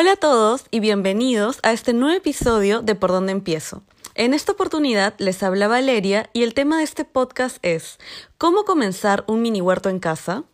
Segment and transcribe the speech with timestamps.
[0.00, 3.82] Hola a todos y bienvenidos a este nuevo episodio de Por dónde empiezo.
[4.14, 7.98] En esta oportunidad les habla Valeria y el tema de este podcast es
[8.38, 10.44] ¿Cómo comenzar un mini huerto en casa?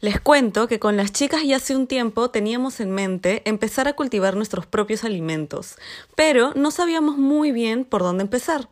[0.00, 3.92] Les cuento que con las chicas ya hace un tiempo teníamos en mente empezar a
[3.92, 5.76] cultivar nuestros propios alimentos,
[6.16, 8.70] pero no sabíamos muy bien por dónde empezar.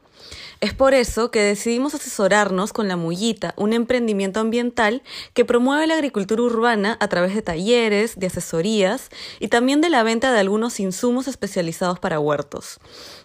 [0.60, 5.02] Es por eso que decidimos asesorarnos con La Mullita, un emprendimiento ambiental
[5.32, 10.02] que promueve la agricultura urbana a través de talleres, de asesorías y también de la
[10.02, 12.78] venta de algunos insumos especializados para huertos.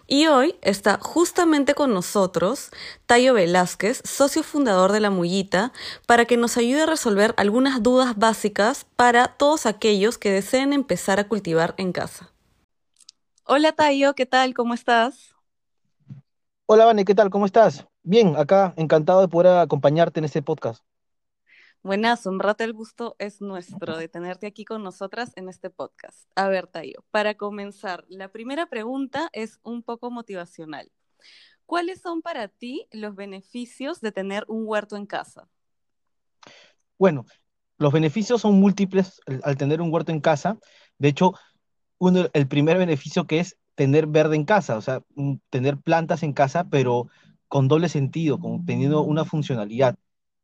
[0.06, 2.70] Y hoy está justamente con nosotros
[3.04, 5.72] Tayo Velázquez, socio fundador de La Mullita,
[6.06, 11.20] para que nos ayude a resolver algunas dudas básicas para todos aquellos que deseen empezar
[11.20, 12.32] a cultivar en casa.
[13.44, 14.54] Hola Tayo, ¿qué tal?
[14.54, 15.35] ¿Cómo estás?
[16.68, 17.30] Hola, Vane, ¿qué tal?
[17.30, 17.86] ¿Cómo estás?
[18.02, 20.82] Bien, acá, encantado de poder acompañarte en este podcast.
[21.84, 26.28] Buenas, un rato el gusto es nuestro de tenerte aquí con nosotras en este podcast.
[26.34, 30.90] A ver, Tayo, para comenzar, la primera pregunta es un poco motivacional.
[31.66, 35.48] ¿Cuáles son para ti los beneficios de tener un huerto en casa?
[36.98, 37.26] Bueno,
[37.78, 40.58] los beneficios son múltiples al tener un huerto en casa.
[40.98, 41.32] De hecho,
[41.98, 45.02] uno, el primer beneficio que es tener verde en casa, o sea,
[45.50, 47.08] tener plantas en casa, pero
[47.46, 49.96] con doble sentido, con, teniendo una funcionalidad,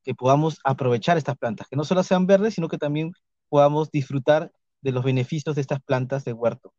[0.05, 3.13] que podamos aprovechar estas plantas, que no solo sean verdes, sino que también
[3.49, 6.73] podamos disfrutar de los beneficios de estas plantas de huerto.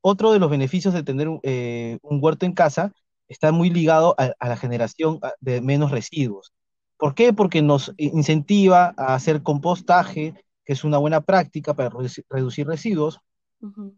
[0.00, 2.92] Otro de los beneficios de tener un eh, huerto en casa
[3.26, 6.52] está muy ligado a, la generación de menos residuos.
[6.96, 7.32] ¿Por qué?
[7.32, 11.90] Porque nos incentiva a hacer compostaje, que es una buena práctica para
[12.30, 13.20] reducir residuos.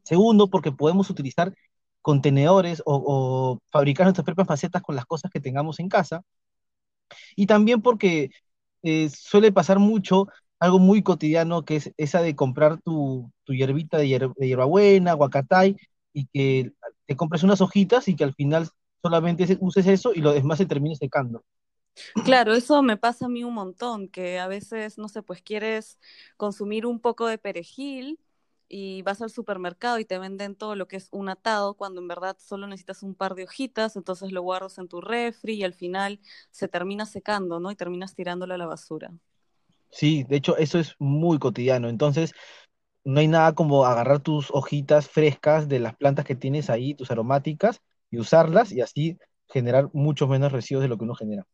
[0.04, 1.54] Segundo, porque podemos utilizar
[2.02, 6.22] contenedores o, fabricar nuestras propias macetas con las cosas que tengamos en casa.
[7.36, 8.30] Y también porque
[8.82, 10.28] eh, suele pasar mucho
[10.58, 15.76] algo muy cotidiano que es esa de comprar tu, tu hierbita de, hierbabuena, guacatay,
[16.12, 16.72] y que
[17.06, 18.68] te compres unas hojitas y que al final
[19.02, 21.42] solamente uses eso y lo demás se termine secando.
[22.24, 25.98] Claro, eso me pasa a mí un montón, que a veces, no sé, pues quieres
[26.36, 28.18] consumir un poco de perejil
[28.70, 32.08] y vas al supermercado y te venden todo lo que es un atado, cuando en
[32.08, 35.74] verdad solo necesitas un par de hojitas, entonces lo guardas en tu refri y al
[35.74, 36.20] final
[36.52, 37.70] se termina secando, ¿no?
[37.70, 39.10] Y terminas tirándolo a la basura.
[39.90, 42.32] Sí, de hecho eso es muy cotidiano, entonces
[43.04, 47.10] no hay nada como agarrar tus hojitas frescas de las plantas que tienes ahí, tus
[47.10, 51.46] aromáticas, y usarlas y así generar muchos menos residuos de lo que uno genera.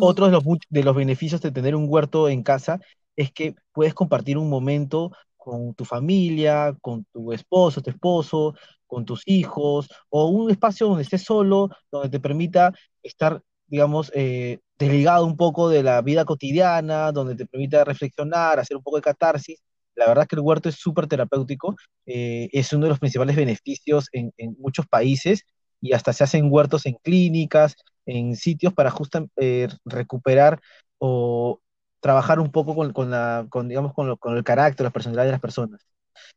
[0.00, 2.80] Otro de los, de los beneficios de tener un huerto en casa
[3.16, 5.12] es que puedes compartir un momento
[5.44, 8.54] con tu familia, con tu esposo, tu esposo,
[8.86, 12.72] con tus hijos, o un espacio donde estés solo, donde te permita
[13.02, 18.78] estar, digamos, eh, desligado un poco de la vida cotidiana, donde te permita reflexionar, hacer
[18.78, 19.60] un poco de catarsis.
[19.94, 23.36] La verdad es que el huerto es súper terapéutico, eh, es uno de los principales
[23.36, 25.42] beneficios en, muchos países
[25.80, 30.60] y hasta se hacen huertos en clínicas, en sitios para justo eh, recuperar
[30.98, 31.60] o
[32.04, 35.30] trabajar un poco con, con la, con, digamos, con, con, el carácter, la personalidad de
[35.30, 35.80] las personas.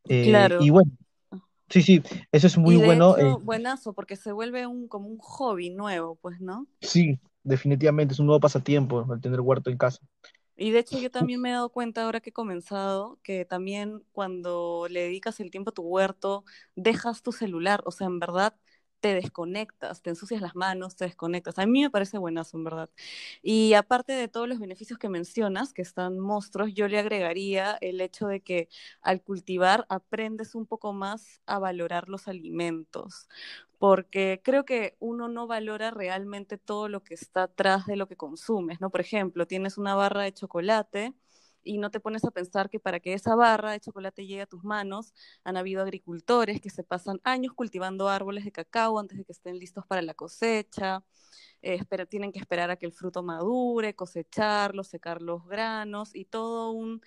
[0.08, 0.62] Eh, claro.
[0.62, 0.90] Y bueno,
[1.68, 2.02] sí, sí,
[2.32, 3.18] eso es muy bueno.
[3.18, 6.68] Hecho, eh, buenazo, porque se vuelve un, como un hobby nuevo, pues, ¿no?
[6.80, 10.00] Sí, definitivamente, es un nuevo pasatiempo el tener huerto en casa.
[10.56, 14.02] Y de hecho yo también me he dado cuenta ahora que he comenzado que también
[14.14, 16.46] cuando le dedicas el tiempo a tu huerto,
[16.78, 18.56] dejas tu celular, o sea, en verdad
[19.00, 21.60] te desconectas, te ensucias las manos, te desconectas.
[21.60, 22.90] A mí me parece buenazo, en verdad.
[23.42, 28.02] Y aparte de todos los beneficios que mencionas, que están monstruos, yo le agregaría el
[28.02, 28.70] hecho de que
[29.02, 33.28] al cultivar aprendes un poco más a valorar los alimentos,
[33.78, 38.18] porque creo que uno no valora realmente todo lo que está atrás de lo que
[38.18, 38.90] consumes, ¿no?
[38.90, 41.14] Por ejemplo, tienes una barra de chocolate
[41.68, 44.48] y no te pones a pensar que para que esa barra de chocolate llegue a
[44.48, 49.26] tus manos, han habido agricultores que se pasan años cultivando árboles de cacao antes de
[49.26, 51.04] que estén listos para la cosecha,
[51.62, 51.80] eh,
[52.10, 57.02] tienen que esperar a que el fruto madure, cosecharlo, secar los granos y todo un,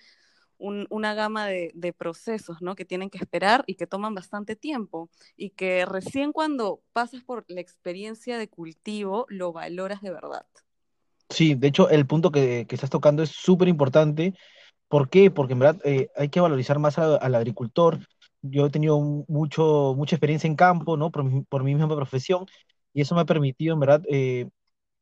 [0.57, 2.75] una gama de, de, procesos ¿no?
[2.75, 7.45] que tienen que esperar y que toman bastante tiempo y que recién cuando pasas por
[7.47, 10.45] la experiencia de cultivo lo valoras de verdad.
[11.31, 14.33] Sí, de hecho, el punto que, estás tocando es súper importante.
[14.89, 15.31] ¿Por qué?
[15.31, 17.99] Porque en verdad eh, hay que valorizar más al agricultor.
[18.41, 21.11] Yo he tenido mucho, mucha experiencia en campo, ¿no?
[21.11, 21.23] Por
[21.63, 22.45] mi, misma profesión,
[22.93, 24.49] y eso me ha permitido, en verdad, eh,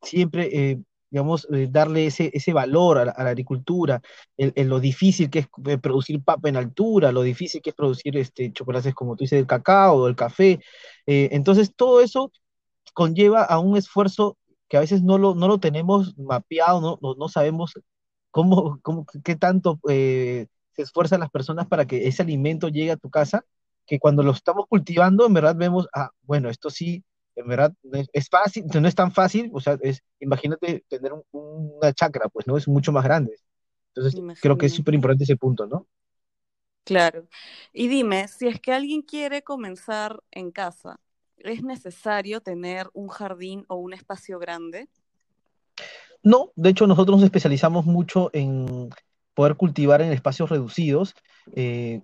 [0.04, 0.80] siempre, eh,
[1.12, 4.02] digamos, darle ese, ese valor a la, agricultura,
[4.38, 5.48] en lo difícil que es
[5.82, 9.48] producir papa en altura, lo difícil que es producir este, chocolates, como tú dices, el
[9.48, 10.60] cacao, el café.
[11.08, 12.32] entonces, todo eso
[12.94, 14.38] conlleva a un esfuerzo
[14.70, 17.74] que a veces no lo, no lo tenemos mapeado, no, no, no sabemos
[18.32, 22.98] cómo, cómo, qué tanto eh, se esfuerzan las personas para que ese alimento llegue a
[22.98, 23.44] tu casa
[23.90, 27.04] que cuando lo estamos cultivando, en verdad vemos, ah, bueno, esto sí,
[27.36, 27.74] en verdad
[28.14, 32.56] es, fácil, no es tan fácil, o sea, es, imagínate tener una chacra, pues, ¿no?
[32.56, 33.36] Es mucho más grande.
[33.96, 35.88] Entonces, creo que es súper importante ese punto, ¿no?
[36.84, 37.28] Claro.
[37.74, 41.00] Y dime, si es que alguien quiere comenzar en casa,
[41.44, 44.88] ¿es necesario tener un jardín o un espacio grande?
[46.24, 48.90] No, de hecho nosotros nos especializamos mucho en
[49.34, 51.16] poder cultivar en espacios reducidos,
[51.56, 52.02] eh,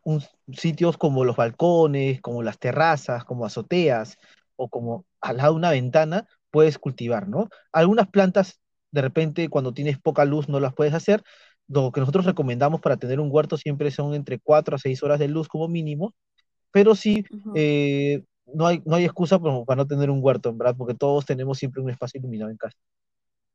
[0.54, 4.18] sitios como los balcones, como las terrazas, como azoteas
[4.56, 7.50] o como al lado de una ventana, puedes cultivar, ¿no?
[7.74, 8.62] Algunas plantas,
[8.92, 11.24] de repente, cuando tienes poca luz, no las puedes hacer.
[11.68, 15.20] Lo que nosotros recomendamos para tener un huerto siempre son entre 4 a 6 horas
[15.20, 16.14] de luz como mínimo,
[16.72, 20.76] pero sí, eh, no, hay, no hay excusa para no tener un huerto, en verdad,
[20.78, 22.78] porque todos tenemos siempre un espacio iluminado en casa.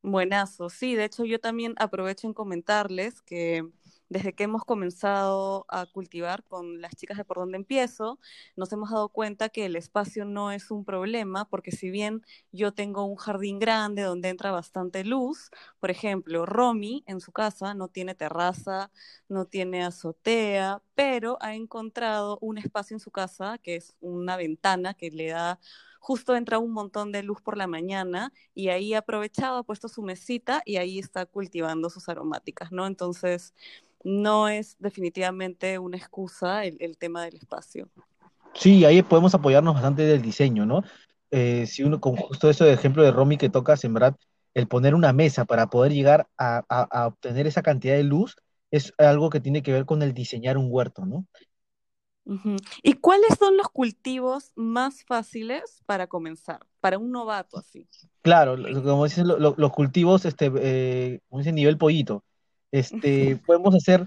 [0.02, 3.66] Buenazo, sí, de hecho yo también aprovecho en comentarles que
[4.10, 8.18] desde que hemos comenzado a cultivar con las chicas de por donde empiezo,
[8.56, 12.22] nos hemos dado cuenta que el espacio no es un problema, porque si bien
[12.52, 17.72] yo tengo un jardín grande donde entra bastante luz, por ejemplo, Romy en su casa
[17.72, 18.90] no tiene terraza,
[19.28, 24.92] no tiene azotea, pero ha encontrado un espacio en su casa que es una ventana
[24.94, 25.60] que le da
[26.00, 29.86] justo entra un montón de luz por la mañana y ahí ha aprovechado, ha puesto
[29.88, 32.86] su mesita y ahí está cultivando sus aromáticas, ¿no?
[32.86, 33.54] Entonces,
[34.04, 37.88] no es definitivamente una excusa el, tema del espacio.
[38.54, 40.82] Sí, ahí podemos apoyarnos bastante del diseño, ¿no?
[41.30, 44.16] Eh, si uno, con justo eso de ejemplo de Romy que toca sembrar,
[44.54, 48.36] el poner una mesa para poder llegar a, a, obtener esa cantidad de luz
[48.72, 51.26] es algo que tiene que ver con el diseñar un huerto, ¿no?
[52.82, 57.88] ¿Y cuáles son los cultivos más fáciles para comenzar, para un novato así?
[58.22, 62.24] Claro, como dicen los cultivos, este, eh, como dicen, nivel pollito.
[62.72, 64.06] Este, podemos hacer,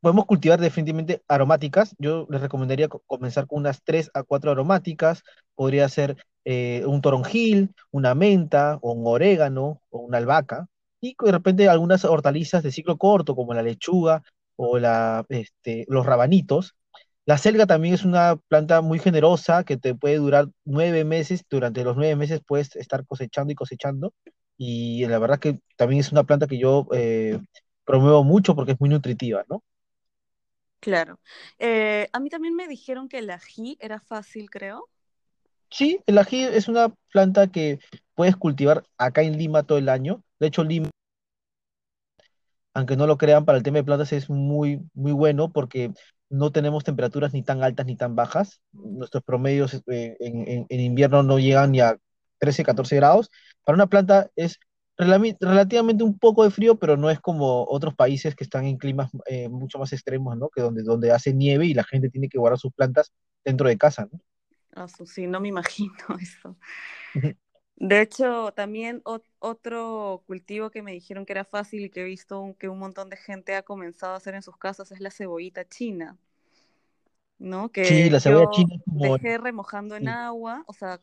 [0.00, 1.94] podemos cultivar definitivamente aromáticas.
[1.98, 5.22] Yo les recomendaría comenzar con unas 3 a 4 aromáticas.
[5.54, 10.68] Podría ser eh, un toronjil, una menta, o un orégano, o una albahaca.
[11.00, 14.22] Y de repente algunas hortalizas de ciclo corto, como la lechuga
[14.56, 16.74] o la, este, los rabanitos
[17.28, 21.44] la selga también es una planta muy generosa que te puede durar nueve meses.
[21.50, 24.14] Durante los nueve meses puedes estar cosechando y cosechando.
[24.56, 27.38] Y la verdad que también es una planta que yo eh,
[27.88, 29.64] promuevo mucho porque es muy nutritiva, ¿no?
[30.80, 31.18] Claro.
[31.58, 34.88] Eh, a mí también me dijeron que el ají era fácil, creo.
[35.70, 37.80] Sí, el ají es una planta que
[38.14, 40.22] puedes cultivar acá en Lima todo el año.
[40.38, 40.90] De hecho, Lima,
[42.74, 45.90] aunque no lo crean, para el tema de plantas es muy, muy bueno porque
[46.28, 48.60] no tenemos temperaturas ni tan altas ni tan bajas.
[48.72, 51.96] Nuestros promedios eh, en, invierno no llegan ni a
[52.38, 53.30] 13, 14 grados.
[53.64, 54.60] Para una planta es
[54.98, 59.10] relativamente un poco de frío, pero no es como otros países que están en climas
[59.26, 60.48] eh, mucho más extremos, ¿no?
[60.48, 63.12] Que donde, donde hace nieve y la gente tiene que guardar sus plantas
[63.44, 64.20] dentro de casa, ¿no?
[64.74, 66.56] Ah, sí, no me imagino eso.
[67.76, 72.56] De hecho, también otro cultivo que me dijeron que era fácil y que he visto
[72.58, 75.64] que un montón de gente ha comenzado a hacer en sus casas es la cebollita
[75.68, 76.18] china,
[77.38, 77.70] ¿no?
[77.70, 81.00] Que sí, la cebolla china dejé remojando en agua, o sea,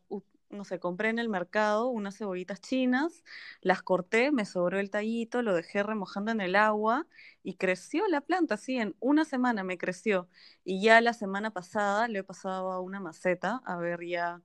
[0.49, 3.23] no sé, compré en el mercado unas cebollitas chinas,
[3.61, 7.07] las corté, me sobró el tallito, lo dejé remojando en el agua
[7.43, 10.29] y creció la planta, sí, en una semana me creció.
[10.63, 14.41] Y ya la semana pasada le he pasado a una maceta a ver ya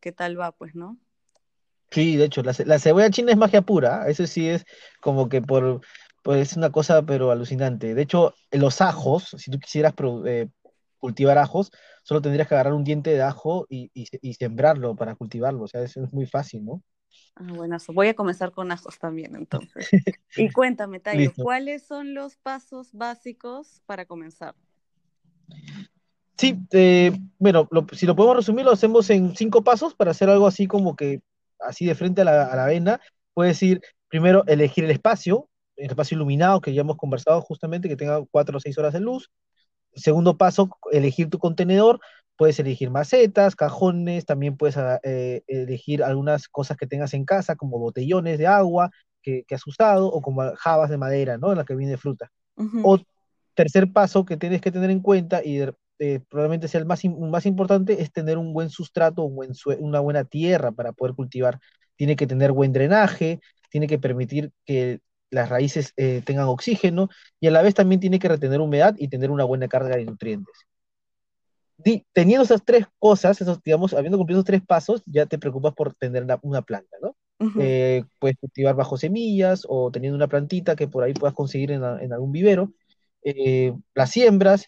[0.00, 0.98] qué tal va, pues, ¿no?
[1.90, 4.64] Sí, de hecho, la, cebolla china es magia pura, eso sí es
[5.00, 5.80] como que por,
[6.22, 7.94] pues es una cosa pero alucinante.
[7.94, 9.94] De hecho, los ajos, si tú quisieras
[10.26, 10.48] eh,
[11.00, 13.90] cultivar ajos, solo tendrías que agarrar un diente de ajo y,
[14.34, 16.82] sembrarlo para cultivarlo, o sea, eso es muy fácil, ¿no?
[17.34, 19.88] Ah, bueno, voy a comenzar con ajos también entonces.
[20.36, 24.54] y cuéntame, Tayo, ¿cuáles son los pasos básicos para comenzar?
[26.36, 30.46] Sí, eh, bueno, si lo podemos resumir, lo hacemos en cinco pasos para hacer algo
[30.46, 31.20] así como que
[31.58, 33.00] así de frente a la, a la vena,
[33.34, 37.96] puedes ir primero elegir el espacio, el espacio iluminado que ya hemos conversado justamente, que
[37.96, 39.30] tenga cuatro o seis horas de luz.
[39.94, 42.00] Segundo paso, elegir tu contenedor.
[42.36, 47.56] Puedes elegir macetas, cajones, también puedes ah, eh, elegir algunas cosas que tengas en casa,
[47.56, 48.90] como botellones de agua
[49.22, 51.52] que, has usado, o como jabas de madera, ¿no?
[51.52, 52.30] En la que viene fruta.
[52.82, 52.98] O
[53.54, 55.60] tercer paso que tienes que tener en cuenta, y
[55.98, 60.00] eh, probablemente sea el más, más importante, es tener un buen sustrato, un buen una
[60.00, 61.58] buena tierra para poder cultivar.
[61.96, 67.08] Tiene que tener buen drenaje, tiene que permitir que las raíces eh, tengan oxígeno
[67.38, 70.04] y a la vez también tiene que retener humedad y tener una buena carga de
[70.04, 70.66] nutrientes.
[72.12, 75.94] teniendo esas tres cosas, esos, digamos, habiendo cumplido esos tres pasos, ya te preocupas por
[75.94, 77.16] tener una, planta, ¿no?
[77.58, 81.82] Eh, puedes cultivar bajo semillas o teniendo una plantita que por ahí puedas conseguir en,
[81.82, 82.72] algún vivero,
[83.94, 84.66] las siembras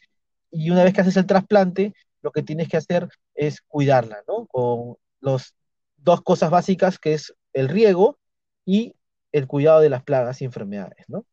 [0.50, 4.46] y una vez que haces el trasplante, lo que tienes que hacer es cuidarla, ¿no?
[4.46, 5.54] Con los
[5.96, 8.18] dos cosas básicas que es el riego
[8.64, 8.94] y
[9.32, 11.24] el cuidado de las plagas y enfermedades, ¿no?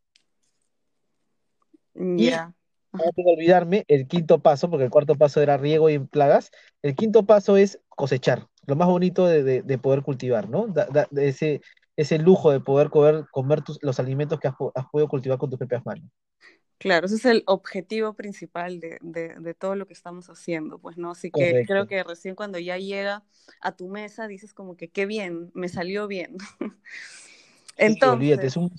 [1.93, 2.53] Y Ya.
[2.91, 6.51] no tengo que olvidarme el quinto paso, porque el cuarto paso era riego y plagas.
[6.81, 10.67] El quinto paso es cosechar, lo más bonito de, de- de poder cultivar, ¿no?
[10.67, 11.61] Da- da- de ese,
[11.97, 15.37] ese lujo de poder comer, comer tus- los alimentos que has, po- has podido cultivar
[15.37, 16.09] con tus propias manos.
[16.77, 18.97] Claro, ese es el objetivo principal de,
[19.59, 21.11] todo lo que estamos haciendo, pues, ¿no?
[21.11, 23.25] Así que creo que recién cuando ya llega
[23.59, 26.37] a tu mesa dices como que qué bien, me salió bien.
[27.79, 28.71] Entonces, eso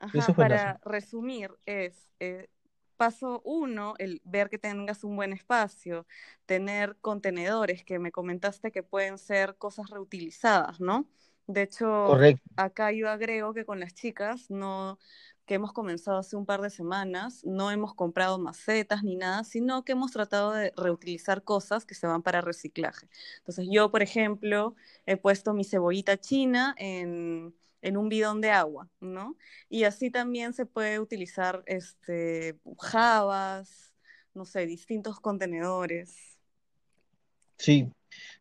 [0.00, 0.64] ajá, es buenazo.
[0.64, 2.48] para resumir, es eh,
[2.96, 6.06] paso uno, el ver que tengas un buen espacio,
[6.46, 11.06] tener contenedores que me comentaste que pueden ser cosas reutilizadas, ¿no?
[11.46, 12.50] De hecho, Correcto.
[12.56, 14.98] acá yo agrego que con las chicas no,
[15.46, 19.84] que hemos comenzado hace un par de semanas, no hemos comprado macetas ni nada, sino
[19.84, 23.08] que hemos tratado de reutilizar cosas que se van para reciclaje.
[23.38, 24.74] Entonces, yo, por ejemplo,
[25.06, 29.36] he puesto mi cebollita china en, en un bidón de agua, ¿no?
[29.68, 33.94] Y así también se puede utilizar este, jabas,
[34.34, 36.38] no sé, distintos contenedores.
[37.56, 37.90] Sí.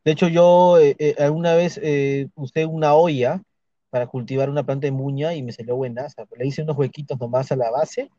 [0.03, 3.41] De hecho, yo eh, eh, alguna vez eh, usé una olla
[3.89, 6.25] para cultivar una planta de muña y me salió buenaza.
[6.37, 8.09] Le hice unos huequitos nomás a la base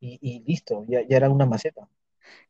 [0.00, 1.88] y, y listo, ya, ya era una maceta.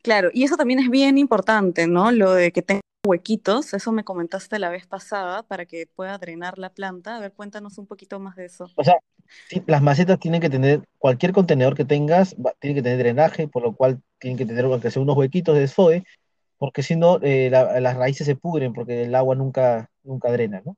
[0.03, 2.11] Claro, y eso también es bien importante, ¿no?
[2.11, 6.59] Lo de que tenga huequitos, eso me comentaste la vez pasada, para que pueda drenar
[6.59, 7.17] la planta.
[7.17, 8.71] A ver, cuéntanos un poquito más de eso.
[8.77, 8.99] O sea,
[9.49, 13.49] sí, las macetas tienen que tener, cualquier contenedor que tengas, va- tiene que tener drenaje,
[13.49, 16.05] por lo cual tienen que tener aunque sea unos huequitos de desfogue,
[16.59, 20.62] porque si no, eh, la- las raíces se pudren porque el agua nunca, nunca drena,
[20.65, 20.77] ¿no?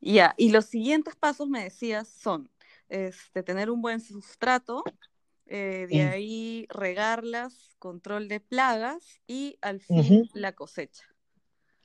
[0.00, 2.50] Ya, y los siguientes pasos me decías son
[2.88, 4.84] este, tener un buen sustrato,
[5.46, 11.04] eh, de ahí regarlas, control de plagas y al fin la cosecha.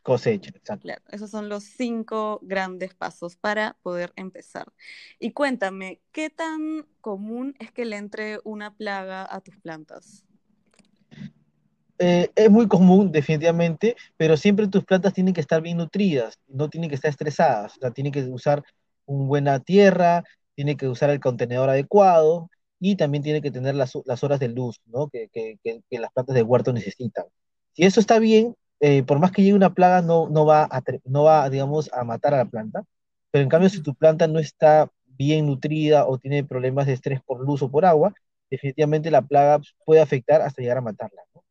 [0.01, 0.83] Cosecha, exacto.
[0.83, 4.71] Claro, esos son los cinco grandes pasos para poder empezar.
[5.19, 10.23] Y cuéntame, ¿qué tan común es que le entre una plaga a tus plantas?
[11.99, 16.69] Eh, es muy común, definitivamente, pero siempre tus plantas tienen que estar bien nutridas, no
[16.69, 18.63] tienen que estar estresadas, o sea, tienen que usar
[19.05, 20.23] una buena tierra,
[20.55, 22.49] tienen que usar el contenedor adecuado
[22.79, 25.09] y también tienen que tener las, las horas de luz, ¿no?
[25.09, 27.25] que, que- que- que las plantas de huerto necesitan.
[27.74, 30.81] Si eso está bien, eh, por más que llegue una plaga, no, no va a,
[31.05, 32.83] no va, digamos, a matar a la planta,
[33.31, 37.21] pero en cambio, si tu planta no está bien nutrida o tiene problemas de estrés
[37.21, 38.13] por luz o por agua,
[38.50, 41.21] definitivamente la plaga puede afectar hasta llegar a matarla.
[41.36, 41.43] ¿no?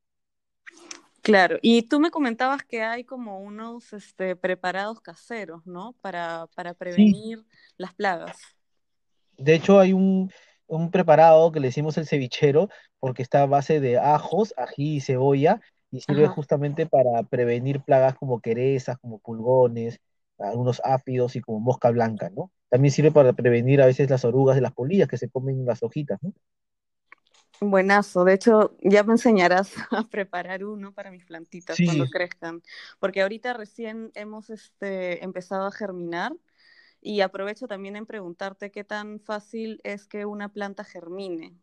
[1.22, 5.94] Claro, y tú me comentabas que hay como unos este, preparados caseros, ¿no?
[6.00, 7.44] Para, para Sí, prevenir
[7.76, 8.38] las plagas.
[9.38, 10.30] De hecho, hay un,
[10.68, 12.68] un preparado que le decimos el cevichero,
[13.00, 15.60] porque está a base de ajos, ají y cebolla,
[15.90, 16.28] y sirve Ajá.
[16.28, 20.00] justamente para prevenir plagas como querezas, como pulgones,
[20.38, 22.52] algunos áfidos y como mosca blanca, ¿no?
[22.70, 25.82] También sirve para prevenir a veces las orugas de las polillas que se comen las
[25.82, 26.32] hojitas, ¿no?
[27.60, 28.24] Buenazo.
[28.24, 32.62] De hecho, ya me enseñarás a preparar uno para mis plantitas cuando crezcan,
[33.00, 36.32] porque ahorita recién hemos este, empezado a germinar
[37.00, 41.56] y aprovecho también en preguntarte qué tan fácil es que una planta germine.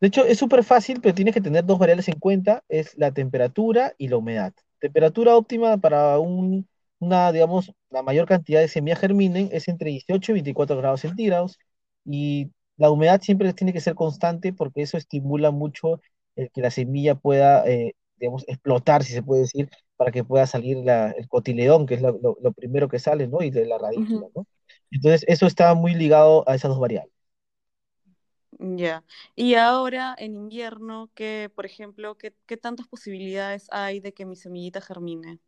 [0.00, 3.12] De hecho, es súper fácil, pero tienes que tener dos variables en cuenta, es la
[3.12, 4.54] temperatura y la humedad.
[4.78, 6.66] Temperatura óptima para un-
[6.98, 11.58] una, digamos, la mayor cantidad de semillas germinen es entre 18 y 24 grados centígrados
[12.04, 16.00] y la humedad siempre tiene que ser constante porque eso estimula mucho
[16.36, 19.68] el que la semilla pueda, eh, digamos, explotar, si se puede decir,
[20.00, 23.28] para que pueda salir la- el cotiledón, que es lo, lo- lo primero que sale,
[23.28, 23.42] ¿no?
[23.42, 24.28] Y de la radícula.
[24.34, 24.46] ¿no?
[24.90, 27.12] Entonces, eso está muy ligado a esas dos variables.
[28.58, 29.04] Ya.
[29.36, 34.36] Y ahora en invierno, ¿qué, por ejemplo, qué, qué tantas posibilidades hay de que mi
[34.36, 35.38] semillita germine?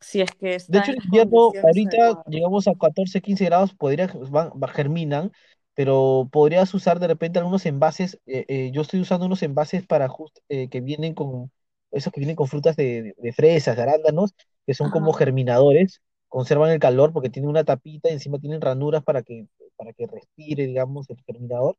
[0.00, 4.06] Si es que De está hecho, en invierno, ahorita llegamos a 14, 15 grados, podría,
[4.30, 5.32] van, va- germinan,
[5.74, 8.20] pero podrías usar de repente algunos envases.
[8.26, 11.50] eh, eh, yo estoy usando unos envases para just, eh, que vienen con,
[11.90, 14.34] esos que vienen con frutas de, de- fresas, de arándanos,
[14.66, 19.02] que son como germinadores, conservan el calor porque tienen una tapita y encima tienen ranuras
[19.04, 21.76] para que, para que respire, digamos, el germinador.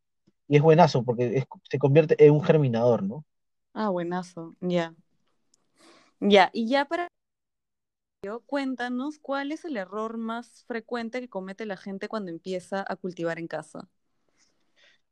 [0.48, 3.26] Y es buenazo porque es- se convierte en un germinador, ¿no?
[3.74, 4.56] Ah, buenazo.
[4.62, 4.96] Ya.
[6.20, 6.50] Ya.
[6.54, 7.08] Y ya para
[8.46, 13.40] cuéntanos cuál es el error más frecuente que comete la gente cuando empieza a cultivar
[13.40, 13.88] en casa.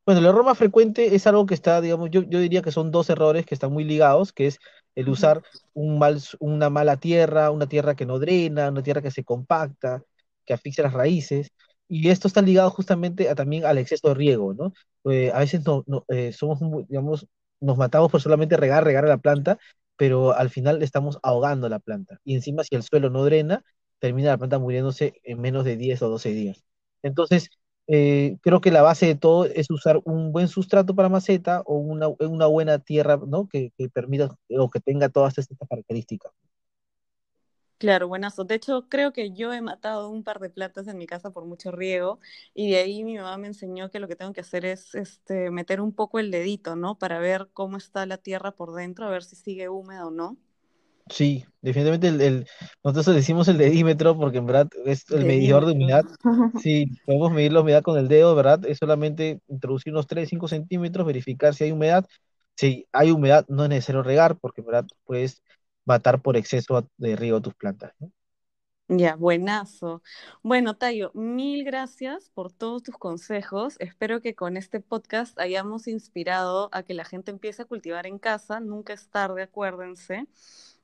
[0.07, 2.91] Bueno, el error más frecuente es algo que está, digamos, yo, yo diría que son
[2.91, 4.59] dos errores que están muy ligados, que es
[4.95, 9.01] el usar un mal, s- una mala tierra, una tierra que no drena, una tierra
[9.01, 10.03] que se compacta,
[10.45, 11.51] que asfixia las raíces,
[11.89, 14.73] y esto está ligado justamente a, también al exceso de riego, ¿no?
[15.11, 17.27] Eh, a veces no, no, eh, somos, digamos,
[17.59, 19.59] nos matamos por solamente regar, regar a la planta,
[19.97, 22.19] pero al final estamos ahogando la planta.
[22.23, 23.63] Y encima, si el suelo no drena,
[23.99, 26.63] termina la planta muriéndose en menos de 10 o 12 días.
[27.03, 27.49] Entonces,
[27.87, 31.77] eh, creo que la base de todo es usar un buen sustrato para maceta o
[31.77, 33.47] una, una buena tierra, ¿no?
[33.49, 36.31] Que, que permita o que tenga todas estas características.
[37.79, 38.43] Claro, buenazo.
[38.43, 41.45] De hecho, creo que yo he matado un par de plantas en mi casa por
[41.45, 42.19] mucho riego
[42.55, 45.51] y de ahí mi mamá me enseñó que lo que tengo que hacer es este,
[45.51, 46.97] meter un poco el dedito, ¿no?
[46.97, 50.37] Para ver cómo está la tierra por dentro, a ver si sigue húmeda o no.
[51.09, 52.47] Sí, definitivamente el, el-
[52.83, 56.05] nosotros decimos el dedímetro porque en verdad es el medidor de humedad.
[56.55, 58.65] Sí, podemos medir la humedad con el dedo, ¿verdad?
[58.65, 62.05] Es solamente introducir unos 3 5 centímetros, verificar si hay humedad.
[62.55, 65.43] Si hay humedad, no es necesario regar porque en verdad puedes
[65.85, 68.11] matar por exceso de riego tus plantas, ¿no?
[68.89, 70.01] Ya, buenazo.
[70.43, 73.75] Bueno, Tayo, mil gracias por todos tus consejos.
[73.79, 78.17] Espero que con este podcast hayamos inspirado a que la gente empiece a cultivar en
[78.17, 78.61] casa.
[78.61, 80.27] Nunca es tarde, acuérdense.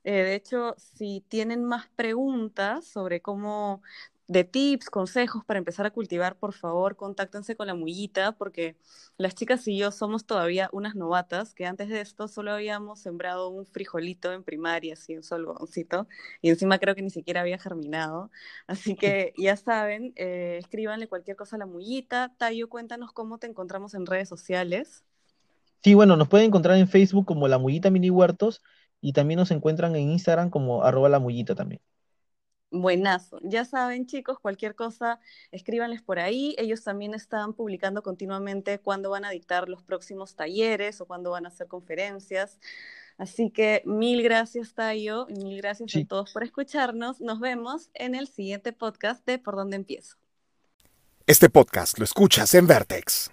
[0.04, 3.82] Eh, de hecho, si tienen más preguntas sobre cómo,
[4.26, 8.76] de tips, consejos para empezar a cultivar, por favor, contáctense con la Mullita, porque
[9.18, 13.48] las chicas y yo somos todavía unas novatas, que antes de esto solo habíamos sembrado
[13.48, 16.06] un frijolito en primaria, así un solo algodoncito,
[16.40, 18.30] y encima creo que ni siquiera había germinado.
[18.66, 22.32] Así que ya saben, eh, escríbanle cualquier cosa a la Mullita.
[22.38, 25.04] Tayo, cuéntanos cómo te encontramos en redes sociales.
[25.82, 28.62] Sí, bueno, nos pueden encontrar en Facebook como La Mullita Mini Huertos
[29.04, 31.82] y también nos encuentran en Instagram como arroba la mullita también.
[32.70, 33.38] Buenazo.
[33.42, 35.20] Ya saben, chicos, cualquier cosa,
[35.52, 36.56] escríbanles por ahí.
[36.56, 41.44] Ellos también están publicando continuamente cuándo van a dictar los próximos talleres o cuándo van
[41.44, 42.58] a hacer conferencias.
[43.18, 47.20] Así que mil gracias, Tayo, y mil gracias a todos por escucharnos.
[47.20, 50.16] Nos vemos en el siguiente podcast de Por dónde empiezo.
[51.26, 53.30] Este podcast lo escuchas en Vertex.